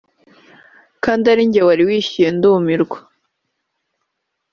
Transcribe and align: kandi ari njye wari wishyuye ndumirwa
kandi 1.03 1.25
ari 1.33 1.43
njye 1.47 1.61
wari 1.67 1.83
wishyuye 1.89 2.29
ndumirwa 2.37 2.97